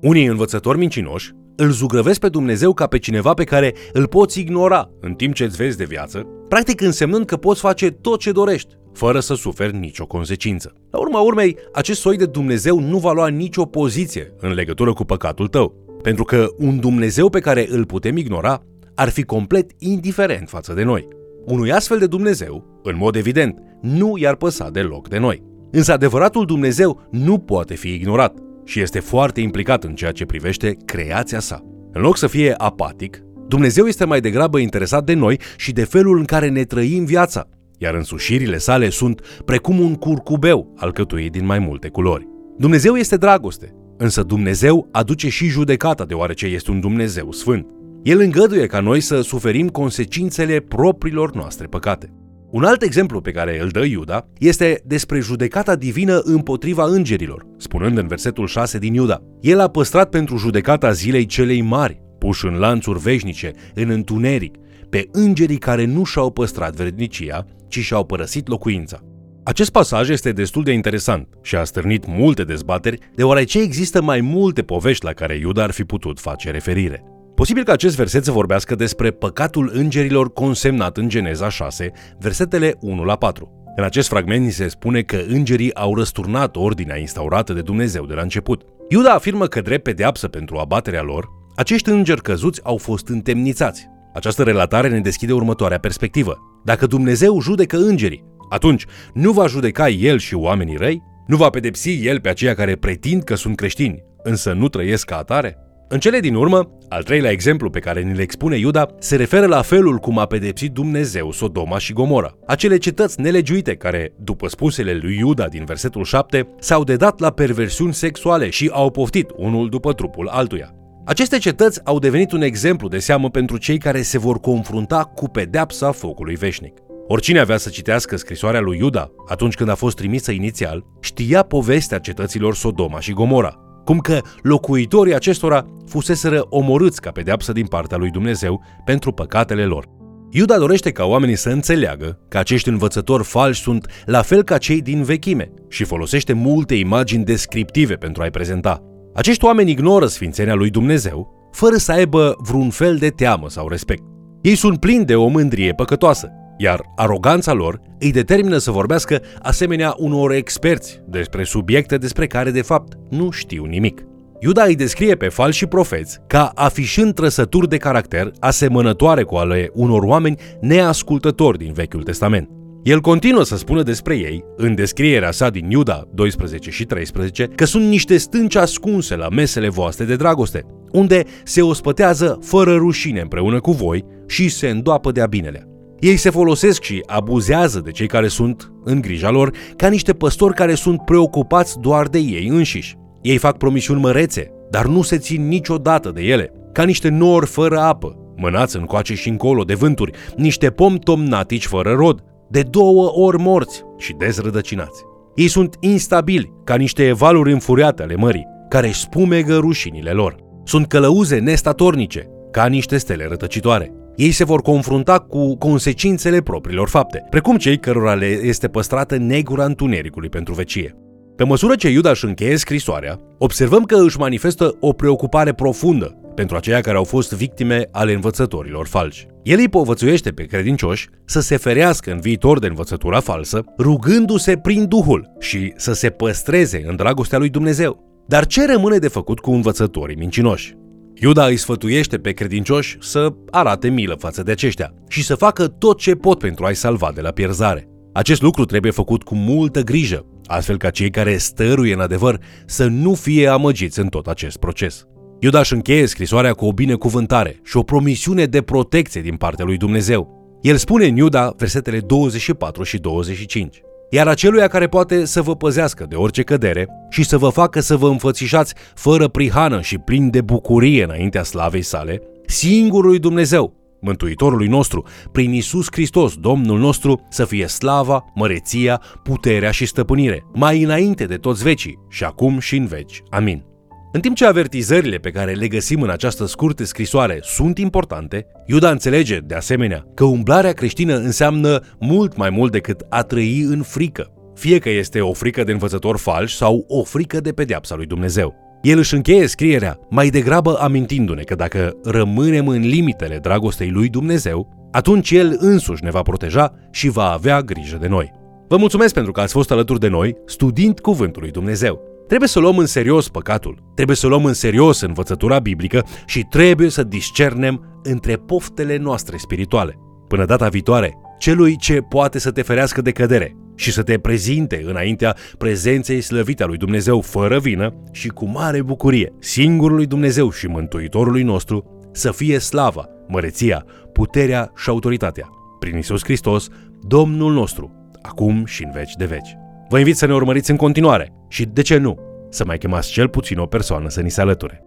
Unii 0.00 0.26
învățători 0.26 0.78
mincinoși 0.78 1.32
îl 1.56 1.70
zugrăvesc 1.70 2.20
pe 2.20 2.28
Dumnezeu 2.28 2.72
ca 2.72 2.86
pe 2.86 2.98
cineva 2.98 3.34
pe 3.34 3.44
care 3.44 3.74
îl 3.92 4.06
poți 4.06 4.40
ignora 4.40 4.90
în 5.00 5.14
timp 5.14 5.34
ce 5.34 5.44
îți 5.44 5.56
vezi 5.56 5.76
de 5.76 5.84
viață, 5.84 6.26
practic 6.48 6.80
însemnând 6.80 7.24
că 7.24 7.36
poți 7.36 7.60
face 7.60 7.90
tot 7.90 8.20
ce 8.20 8.32
dorești, 8.32 8.74
fără 8.92 9.20
să 9.20 9.34
suferi 9.34 9.76
nicio 9.76 10.06
consecință. 10.06 10.72
La 10.90 10.98
urma 10.98 11.20
urmei, 11.20 11.56
acest 11.72 12.00
soi 12.00 12.16
de 12.16 12.26
Dumnezeu 12.26 12.80
nu 12.80 12.98
va 12.98 13.12
lua 13.12 13.28
nicio 13.28 13.64
poziție 13.64 14.32
în 14.40 14.52
legătură 14.52 14.92
cu 14.92 15.04
păcatul 15.04 15.48
tău, 15.48 15.74
pentru 16.02 16.24
că 16.24 16.46
un 16.58 16.80
Dumnezeu 16.80 17.28
pe 17.28 17.40
care 17.40 17.66
îl 17.70 17.84
putem 17.84 18.16
ignora 18.16 18.62
ar 18.94 19.08
fi 19.08 19.22
complet 19.22 19.70
indiferent 19.78 20.48
față 20.48 20.72
de 20.72 20.82
noi. 20.82 21.18
Unui 21.46 21.72
astfel 21.72 21.98
de 21.98 22.06
Dumnezeu, 22.06 22.80
în 22.82 22.96
mod 22.96 23.16
evident, 23.16 23.58
nu 23.80 24.16
i-ar 24.16 24.34
păsa 24.34 24.70
deloc 24.70 25.08
de 25.08 25.18
noi. 25.18 25.42
Însă 25.70 25.92
adevăratul 25.92 26.44
Dumnezeu 26.44 27.00
nu 27.10 27.38
poate 27.38 27.74
fi 27.74 27.88
ignorat 27.88 28.38
și 28.64 28.80
este 28.80 29.00
foarte 29.00 29.40
implicat 29.40 29.84
în 29.84 29.94
ceea 29.94 30.12
ce 30.12 30.24
privește 30.24 30.76
creația 30.84 31.40
sa. 31.40 31.64
În 31.92 32.00
loc 32.00 32.16
să 32.16 32.26
fie 32.26 32.54
apatic, 32.58 33.22
Dumnezeu 33.48 33.86
este 33.86 34.04
mai 34.04 34.20
degrabă 34.20 34.58
interesat 34.58 35.04
de 35.04 35.14
noi 35.14 35.40
și 35.56 35.72
de 35.72 35.84
felul 35.84 36.18
în 36.18 36.24
care 36.24 36.48
ne 36.48 36.64
trăim 36.64 37.04
viața, 37.04 37.48
iar 37.78 37.94
însușirile 37.94 38.58
sale 38.58 38.88
sunt 38.88 39.20
precum 39.44 39.80
un 39.80 39.94
curcubeu 39.94 40.74
alcătuit 40.76 41.32
din 41.32 41.46
mai 41.46 41.58
multe 41.58 41.88
culori. 41.88 42.28
Dumnezeu 42.58 42.94
este 42.94 43.16
dragoste, 43.16 43.74
însă 43.96 44.22
Dumnezeu 44.22 44.88
aduce 44.92 45.28
și 45.28 45.46
judecata 45.46 46.04
deoarece 46.04 46.46
este 46.46 46.70
un 46.70 46.80
Dumnezeu 46.80 47.32
sfânt. 47.32 47.70
El 48.02 48.20
îngăduie 48.20 48.66
ca 48.66 48.80
noi 48.80 49.00
să 49.00 49.20
suferim 49.20 49.68
consecințele 49.68 50.60
propriilor 50.60 51.34
noastre 51.34 51.66
păcate. 51.66 52.12
Un 52.50 52.64
alt 52.64 52.82
exemplu 52.82 53.20
pe 53.20 53.30
care 53.30 53.60
îl 53.62 53.68
dă 53.68 53.84
Iuda 53.84 54.26
este 54.38 54.82
despre 54.84 55.20
judecata 55.20 55.76
divină 55.76 56.18
împotriva 56.18 56.84
îngerilor, 56.84 57.46
spunând 57.58 57.98
în 57.98 58.06
versetul 58.06 58.46
6 58.46 58.78
din 58.78 58.94
Iuda. 58.94 59.22
El 59.40 59.60
a 59.60 59.68
păstrat 59.68 60.08
pentru 60.08 60.36
judecata 60.36 60.90
zilei 60.90 61.26
celei 61.26 61.60
mari, 61.60 62.00
puși 62.18 62.46
în 62.46 62.54
lanțuri 62.54 62.98
veșnice, 62.98 63.50
în 63.74 63.90
întuneric, 63.90 64.56
pe 64.90 65.08
îngerii 65.12 65.58
care 65.58 65.84
nu 65.84 66.04
și-au 66.04 66.30
păstrat 66.30 66.74
vrednicia, 66.74 67.46
ci 67.68 67.78
și-au 67.78 68.04
părăsit 68.04 68.48
locuința. 68.48 69.00
Acest 69.44 69.70
pasaj 69.70 70.08
este 70.08 70.32
destul 70.32 70.62
de 70.62 70.72
interesant 70.72 71.28
și 71.42 71.56
a 71.56 71.64
stârnit 71.64 72.04
multe 72.06 72.44
dezbateri, 72.44 72.98
deoarece 73.14 73.60
există 73.60 74.02
mai 74.02 74.20
multe 74.20 74.62
povești 74.62 75.04
la 75.04 75.12
care 75.12 75.34
Iuda 75.34 75.62
ar 75.62 75.70
fi 75.70 75.84
putut 75.84 76.20
face 76.20 76.50
referire. 76.50 77.04
Posibil 77.40 77.64
că 77.64 77.70
acest 77.70 77.96
verset 77.96 78.24
să 78.24 78.30
vorbească 78.30 78.74
despre 78.74 79.10
păcatul 79.10 79.70
îngerilor 79.74 80.32
consemnat 80.32 80.96
în 80.96 81.08
Geneza 81.08 81.48
6, 81.48 81.92
versetele 82.18 82.74
1 82.80 83.04
la 83.04 83.16
4. 83.16 83.72
În 83.76 83.84
acest 83.84 84.08
fragment 84.08 84.44
ni 84.44 84.50
se 84.50 84.68
spune 84.68 85.02
că 85.02 85.22
îngerii 85.28 85.74
au 85.74 85.94
răsturnat 85.94 86.56
ordinea 86.56 86.96
instaurată 86.96 87.52
de 87.52 87.60
Dumnezeu 87.60 88.06
de 88.06 88.14
la 88.14 88.22
început. 88.22 88.62
Iuda 88.88 89.12
afirmă 89.12 89.46
că 89.46 89.60
drept 89.60 89.82
pedeapsă 89.82 90.28
pentru 90.28 90.56
abaterea 90.56 91.02
lor, 91.02 91.28
acești 91.56 91.88
îngeri 91.88 92.22
căzuți 92.22 92.64
au 92.64 92.76
fost 92.76 93.08
întemnițați. 93.08 93.88
Această 94.14 94.42
relatare 94.42 94.88
ne 94.88 95.00
deschide 95.00 95.32
următoarea 95.32 95.78
perspectivă. 95.78 96.38
Dacă 96.64 96.86
Dumnezeu 96.86 97.40
judecă 97.40 97.76
îngerii, 97.76 98.24
atunci 98.50 98.86
nu 99.14 99.32
va 99.32 99.46
judeca 99.46 99.88
El 99.88 100.18
și 100.18 100.34
oamenii 100.34 100.76
răi? 100.76 101.02
Nu 101.26 101.36
va 101.36 101.50
pedepsi 101.50 102.06
El 102.06 102.20
pe 102.20 102.28
aceia 102.28 102.54
care 102.54 102.76
pretind 102.76 103.22
că 103.22 103.34
sunt 103.34 103.56
creștini, 103.56 104.02
însă 104.22 104.52
nu 104.52 104.68
trăiesc 104.68 105.06
ca 105.06 105.16
atare? 105.16 105.58
În 105.92 105.98
cele 105.98 106.20
din 106.20 106.34
urmă, 106.34 106.70
al 106.88 107.02
treilea 107.02 107.30
exemplu 107.30 107.70
pe 107.70 107.78
care 107.78 108.00
ni-l 108.00 108.18
expune 108.18 108.56
Iuda 108.56 108.86
se 108.98 109.16
referă 109.16 109.46
la 109.46 109.62
felul 109.62 109.96
cum 109.96 110.18
a 110.18 110.26
pedepsit 110.26 110.72
Dumnezeu 110.72 111.32
Sodoma 111.32 111.78
și 111.78 111.92
Gomora, 111.92 112.34
acele 112.46 112.76
cetăți 112.76 113.20
nelegiuite 113.20 113.74
care, 113.74 114.12
după 114.18 114.48
spusele 114.48 114.94
lui 115.02 115.16
Iuda 115.16 115.48
din 115.48 115.64
versetul 115.64 116.04
7, 116.04 116.48
s-au 116.58 116.84
dedat 116.84 117.20
la 117.20 117.30
perversiuni 117.30 117.94
sexuale 117.94 118.50
și 118.50 118.70
au 118.72 118.90
poftit 118.90 119.30
unul 119.36 119.68
după 119.68 119.92
trupul 119.92 120.28
altuia. 120.28 120.74
Aceste 121.04 121.38
cetăți 121.38 121.80
au 121.84 121.98
devenit 121.98 122.32
un 122.32 122.42
exemplu 122.42 122.88
de 122.88 122.98
seamă 122.98 123.30
pentru 123.30 123.56
cei 123.56 123.78
care 123.78 124.02
se 124.02 124.18
vor 124.18 124.40
confrunta 124.40 125.02
cu 125.04 125.28
pedeapsa 125.28 125.92
focului 125.92 126.34
veșnic. 126.34 126.78
Oricine 127.06 127.38
avea 127.38 127.56
să 127.56 127.68
citească 127.68 128.16
scrisoarea 128.16 128.60
lui 128.60 128.78
Iuda 128.78 129.10
atunci 129.28 129.54
când 129.54 129.68
a 129.70 129.74
fost 129.74 129.96
trimisă 129.96 130.30
inițial, 130.32 130.84
știa 131.00 131.42
povestea 131.42 131.98
cetăților 131.98 132.54
Sodoma 132.54 133.00
și 133.00 133.12
Gomora, 133.12 133.69
cum 133.90 133.98
că 133.98 134.20
locuitorii 134.42 135.14
acestora 135.14 135.66
fuseseră 135.86 136.46
omorâți 136.48 137.00
ca 137.00 137.10
pedeapsă 137.10 137.52
din 137.52 137.66
partea 137.66 137.96
lui 137.96 138.10
Dumnezeu 138.10 138.62
pentru 138.84 139.12
păcatele 139.12 139.64
lor. 139.64 139.84
Iuda 140.30 140.58
dorește 140.58 140.90
ca 140.90 141.04
oamenii 141.04 141.36
să 141.36 141.48
înțeleagă 141.48 142.18
că 142.28 142.38
acești 142.38 142.68
învățători 142.68 143.24
falși 143.24 143.60
sunt 143.60 143.86
la 144.04 144.22
fel 144.22 144.42
ca 144.42 144.58
cei 144.58 144.82
din 144.82 145.02
vechime 145.02 145.52
și 145.68 145.84
folosește 145.84 146.32
multe 146.32 146.74
imagini 146.74 147.24
descriptive 147.24 147.94
pentru 147.94 148.22
a-i 148.22 148.30
prezenta. 148.30 148.82
Acești 149.14 149.44
oameni 149.44 149.70
ignoră 149.70 150.06
sfințenia 150.06 150.54
lui 150.54 150.70
Dumnezeu 150.70 151.50
fără 151.52 151.76
să 151.76 151.92
aibă 151.92 152.36
vreun 152.38 152.70
fel 152.70 152.96
de 152.96 153.08
teamă 153.08 153.48
sau 153.48 153.68
respect. 153.68 154.02
Ei 154.42 154.54
sunt 154.54 154.80
plini 154.80 155.04
de 155.04 155.14
o 155.14 155.26
mândrie 155.26 155.72
păcătoasă 155.72 156.30
iar 156.62 156.80
aroganța 156.96 157.52
lor 157.52 157.80
îi 157.98 158.12
determină 158.12 158.58
să 158.58 158.70
vorbească 158.70 159.20
asemenea 159.38 159.94
unor 159.96 160.32
experți 160.32 161.00
despre 161.08 161.42
subiecte 161.42 161.96
despre 161.96 162.26
care 162.26 162.50
de 162.50 162.62
fapt 162.62 162.92
nu 163.10 163.30
știu 163.30 163.64
nimic. 163.64 164.04
Iuda 164.40 164.62
îi 164.62 164.74
descrie 164.74 165.14
pe 165.14 165.28
falși 165.28 165.66
profeți 165.66 166.18
ca 166.26 166.52
afișând 166.54 167.14
trăsături 167.14 167.68
de 167.68 167.76
caracter 167.76 168.30
asemănătoare 168.38 169.22
cu 169.22 169.34
ale 169.34 169.70
unor 169.74 170.02
oameni 170.02 170.36
neascultători 170.60 171.58
din 171.58 171.72
Vechiul 171.72 172.02
Testament. 172.02 172.48
El 172.82 173.00
continuă 173.00 173.42
să 173.42 173.56
spună 173.56 173.82
despre 173.82 174.14
ei, 174.14 174.44
în 174.56 174.74
descrierea 174.74 175.30
sa 175.30 175.50
din 175.50 175.70
Iuda 175.70 176.04
12 176.14 176.70
și 176.70 176.84
13, 176.84 177.46
că 177.54 177.64
sunt 177.64 177.84
niște 177.84 178.16
stânci 178.16 178.56
ascunse 178.56 179.16
la 179.16 179.28
mesele 179.28 179.68
voastre 179.68 180.04
de 180.04 180.16
dragoste, 180.16 180.64
unde 180.92 181.24
se 181.44 181.62
ospătează 181.62 182.38
fără 182.42 182.74
rușine 182.74 183.20
împreună 183.20 183.60
cu 183.60 183.72
voi 183.72 184.04
și 184.26 184.48
se 184.48 184.68
îndoapă 184.68 185.12
de-a 185.12 185.26
binelea. 185.26 185.64
Ei 186.00 186.16
se 186.16 186.30
folosesc 186.30 186.82
și 186.82 187.02
abuzează 187.06 187.80
de 187.80 187.90
cei 187.90 188.06
care 188.06 188.28
sunt 188.28 188.72
în 188.84 189.00
grija 189.00 189.30
lor 189.30 189.52
ca 189.76 189.88
niște 189.88 190.12
păstori 190.12 190.54
care 190.54 190.74
sunt 190.74 191.04
preocupați 191.04 191.78
doar 191.78 192.06
de 192.06 192.18
ei 192.18 192.48
înșiși. 192.48 192.96
Ei 193.22 193.36
fac 193.36 193.56
promisiuni 193.56 194.00
mărețe, 194.00 194.50
dar 194.70 194.86
nu 194.86 195.02
se 195.02 195.18
țin 195.18 195.48
niciodată 195.48 196.10
de 196.10 196.22
ele, 196.22 196.52
ca 196.72 196.82
niște 196.82 197.08
nori 197.08 197.46
fără 197.46 197.78
apă, 197.78 198.16
mânați 198.36 198.76
încoace 198.76 199.14
și 199.14 199.28
încolo 199.28 199.62
de 199.62 199.74
vânturi, 199.74 200.12
niște 200.36 200.70
pomi 200.70 200.98
tomnatici 200.98 201.66
fără 201.66 201.92
rod, 201.92 202.20
de 202.50 202.62
două 202.62 203.12
ori 203.14 203.38
morți 203.38 203.82
și 203.98 204.14
dezrădăcinați. 204.18 205.02
Ei 205.34 205.48
sunt 205.48 205.76
instabili, 205.80 206.52
ca 206.64 206.74
niște 206.74 207.06
evaluri 207.06 207.52
înfuriate 207.52 208.02
ale 208.02 208.14
mării, 208.14 208.46
care 208.68 208.86
își 208.86 209.00
spumegă 209.00 209.56
rușinile 209.56 210.10
lor. 210.10 210.36
Sunt 210.64 210.86
călăuze 210.86 211.38
nestatornice, 211.38 212.28
ca 212.50 212.66
niște 212.66 212.96
stele 212.96 213.26
rătăcitoare 213.28 213.94
ei 214.16 214.30
se 214.30 214.44
vor 214.44 214.62
confrunta 214.62 215.18
cu 215.18 215.56
consecințele 215.56 216.40
propriilor 216.40 216.88
fapte, 216.88 217.26
precum 217.30 217.56
cei 217.56 217.78
cărora 217.78 218.14
le 218.14 218.26
este 218.26 218.68
păstrată 218.68 219.16
negura 219.16 219.64
întunericului 219.64 220.28
pentru 220.28 220.54
vecie. 220.54 220.94
Pe 221.36 221.44
măsură 221.44 221.74
ce 221.74 221.88
Iudaș 221.88 222.12
își 222.12 222.24
încheie 222.24 222.56
scrisoarea, 222.56 223.20
observăm 223.38 223.82
că 223.82 223.96
își 223.96 224.18
manifestă 224.18 224.76
o 224.80 224.92
preocupare 224.92 225.52
profundă 225.52 226.14
pentru 226.34 226.56
aceia 226.56 226.80
care 226.80 226.96
au 226.96 227.04
fost 227.04 227.32
victime 227.32 227.88
ale 227.90 228.12
învățătorilor 228.12 228.86
falși. 228.86 229.26
El 229.42 229.58
îi 229.58 229.68
povățuiește 229.68 230.30
pe 230.30 230.44
credincioși 230.44 231.08
să 231.24 231.40
se 231.40 231.56
ferească 231.56 232.10
în 232.10 232.20
viitor 232.20 232.58
de 232.58 232.66
învățătura 232.66 233.20
falsă, 233.20 233.64
rugându-se 233.78 234.56
prin 234.56 234.88
Duhul 234.88 235.32
și 235.38 235.72
să 235.76 235.92
se 235.92 236.10
păstreze 236.10 236.82
în 236.86 236.96
dragostea 236.96 237.38
lui 237.38 237.48
Dumnezeu. 237.48 238.24
Dar 238.26 238.46
ce 238.46 238.66
rămâne 238.66 238.98
de 238.98 239.08
făcut 239.08 239.38
cu 239.38 239.50
învățătorii 239.50 240.16
mincinoși? 240.16 240.76
Iuda 241.22 241.46
îi 241.46 241.56
sfătuiește 241.56 242.18
pe 242.18 242.32
credincioși 242.32 242.96
să 243.00 243.32
arate 243.50 243.88
milă 243.88 244.14
față 244.14 244.42
de 244.42 244.50
aceștia 244.50 244.94
și 245.08 245.24
să 245.24 245.34
facă 245.34 245.66
tot 245.66 245.98
ce 245.98 246.14
pot 246.14 246.38
pentru 246.38 246.64
a-i 246.64 246.74
salva 246.74 247.12
de 247.14 247.20
la 247.20 247.30
pierzare. 247.30 247.88
Acest 248.12 248.42
lucru 248.42 248.64
trebuie 248.64 248.92
făcut 248.92 249.22
cu 249.22 249.34
multă 249.34 249.80
grijă, 249.80 250.26
astfel 250.46 250.76
ca 250.76 250.90
cei 250.90 251.10
care 251.10 251.36
stăruie 251.36 251.94
în 251.94 252.00
adevăr 252.00 252.40
să 252.66 252.86
nu 252.86 253.14
fie 253.14 253.46
amăgiți 253.46 253.98
în 253.98 254.06
tot 254.06 254.26
acest 254.26 254.56
proces. 254.56 255.04
Iuda 255.40 255.58
își 255.58 255.72
încheie 255.72 256.06
scrisoarea 256.06 256.52
cu 256.52 256.64
o 256.66 256.72
binecuvântare 256.72 257.60
și 257.64 257.76
o 257.76 257.82
promisiune 257.82 258.44
de 258.44 258.62
protecție 258.62 259.20
din 259.20 259.36
partea 259.36 259.64
lui 259.64 259.76
Dumnezeu. 259.76 260.38
El 260.62 260.76
spune 260.76 261.06
în 261.06 261.16
Iuda, 261.16 261.54
versetele 261.56 262.00
24 262.00 262.82
și 262.82 262.98
25 262.98 263.82
iar 264.10 264.28
aceluia 264.28 264.68
care 264.68 264.86
poate 264.86 265.24
să 265.24 265.42
vă 265.42 265.56
păzească 265.56 266.06
de 266.08 266.14
orice 266.14 266.42
cădere 266.42 266.88
și 267.10 267.24
să 267.24 267.38
vă 267.38 267.48
facă 267.48 267.80
să 267.80 267.96
vă 267.96 268.08
înfățișați 268.08 268.74
fără 268.94 269.28
prihană 269.28 269.80
și 269.80 269.98
plin 269.98 270.30
de 270.30 270.40
bucurie 270.40 271.04
înaintea 271.04 271.42
slavei 271.42 271.82
sale, 271.82 272.22
singurului 272.46 273.18
Dumnezeu, 273.18 273.74
Mântuitorului 274.00 274.66
nostru, 274.66 275.06
prin 275.32 275.52
Isus 275.52 275.86
Hristos, 275.90 276.34
Domnul 276.34 276.78
nostru, 276.78 277.26
să 277.28 277.44
fie 277.44 277.66
slava, 277.66 278.24
măreția, 278.34 279.02
puterea 279.22 279.70
și 279.70 279.86
stăpânire, 279.86 280.44
mai 280.52 280.82
înainte 280.82 281.24
de 281.24 281.36
toți 281.36 281.62
vecii, 281.62 281.98
și 282.08 282.24
acum 282.24 282.58
și 282.58 282.76
în 282.76 282.86
veci. 282.86 283.22
Amin. 283.30 283.69
În 284.12 284.20
timp 284.20 284.36
ce 284.36 284.46
avertizările 284.46 285.16
pe 285.16 285.30
care 285.30 285.52
le 285.52 285.68
găsim 285.68 286.02
în 286.02 286.10
această 286.10 286.46
scurtă 286.46 286.84
scrisoare 286.84 287.38
sunt 287.42 287.78
importante, 287.78 288.46
Iuda 288.66 288.90
înțelege, 288.90 289.38
de 289.38 289.54
asemenea, 289.54 290.06
că 290.14 290.24
umblarea 290.24 290.72
creștină 290.72 291.14
înseamnă 291.14 291.80
mult 292.00 292.36
mai 292.36 292.50
mult 292.50 292.72
decât 292.72 293.04
a 293.08 293.22
trăi 293.22 293.60
în 293.60 293.82
frică, 293.82 294.32
fie 294.54 294.78
că 294.78 294.90
este 294.90 295.20
o 295.20 295.32
frică 295.32 295.64
de 295.64 295.72
învățător 295.72 296.18
falș 296.18 296.54
sau 296.54 296.84
o 296.88 297.02
frică 297.02 297.40
de 297.40 297.52
pedeapsa 297.52 297.94
lui 297.94 298.06
Dumnezeu. 298.06 298.54
El 298.82 298.98
își 298.98 299.14
încheie 299.14 299.46
scrierea 299.46 299.98
mai 300.08 300.28
degrabă 300.28 300.76
amintindu-ne 300.80 301.42
că 301.42 301.54
dacă 301.54 301.96
rămânem 302.04 302.68
în 302.68 302.80
limitele 302.80 303.38
dragostei 303.38 303.90
lui 303.90 304.08
Dumnezeu, 304.08 304.88
atunci 304.92 305.30
El 305.30 305.56
însuși 305.58 306.04
ne 306.04 306.10
va 306.10 306.22
proteja 306.22 306.74
și 306.90 307.08
va 307.08 307.30
avea 307.30 307.60
grijă 307.60 307.96
de 308.00 308.08
noi. 308.08 308.32
Vă 308.68 308.76
mulțumesc 308.76 309.14
pentru 309.14 309.32
că 309.32 309.40
ați 309.40 309.52
fost 309.52 309.70
alături 309.70 310.00
de 310.00 310.08
noi 310.08 310.36
studiind 310.46 311.00
Cuvântul 311.00 311.42
lui 311.42 311.50
Dumnezeu. 311.50 312.09
Trebuie 312.30 312.48
să 312.50 312.58
luăm 312.58 312.78
în 312.78 312.86
serios 312.86 313.28
păcatul, 313.28 313.82
trebuie 313.94 314.16
să 314.16 314.26
luăm 314.26 314.44
în 314.44 314.52
serios 314.52 315.00
învățătura 315.00 315.58
biblică 315.58 316.06
și 316.26 316.46
trebuie 316.50 316.88
să 316.88 317.02
discernem 317.02 318.00
între 318.02 318.36
poftele 318.36 318.96
noastre 318.96 319.36
spirituale. 319.36 319.98
Până 320.28 320.44
data 320.44 320.68
viitoare, 320.68 321.16
celui 321.38 321.76
ce 321.76 322.00
poate 322.00 322.38
să 322.38 322.50
te 322.50 322.62
ferească 322.62 323.02
de 323.02 323.10
cădere 323.10 323.56
și 323.74 323.92
să 323.92 324.02
te 324.02 324.18
prezinte 324.18 324.82
înaintea 324.86 325.36
prezenței 325.58 326.20
slăvite 326.20 326.62
a 326.62 326.66
lui 326.66 326.76
Dumnezeu 326.76 327.20
fără 327.20 327.58
vină 327.58 327.94
și 328.12 328.28
cu 328.28 328.48
mare 328.48 328.82
bucurie, 328.82 329.32
singurului 329.38 330.06
Dumnezeu 330.06 330.50
și 330.50 330.66
Mântuitorului 330.66 331.42
nostru, 331.42 332.10
să 332.12 332.32
fie 332.32 332.58
slava, 332.58 333.08
măreția, 333.28 333.84
puterea 334.12 334.72
și 334.76 334.88
autoritatea. 334.88 335.48
Prin 335.78 335.96
Isus 335.96 336.24
Hristos, 336.24 336.68
Domnul 337.00 337.52
nostru, 337.52 338.10
acum 338.22 338.64
și 338.64 338.84
în 338.84 338.90
veci 338.92 339.14
de 339.18 339.24
veci. 339.24 339.56
Vă 339.90 339.98
invit 339.98 340.16
să 340.16 340.26
ne 340.26 340.34
urmăriți 340.34 340.70
în 340.70 340.76
continuare 340.76 341.32
și, 341.48 341.64
de 341.64 341.82
ce 341.82 341.96
nu, 341.96 342.18
să 342.50 342.64
mai 342.64 342.78
chemați 342.78 343.10
cel 343.10 343.28
puțin 343.28 343.58
o 343.58 343.66
persoană 343.66 344.08
să 344.08 344.20
ni 344.20 344.30
se 344.30 344.40
alăture. 344.40 344.84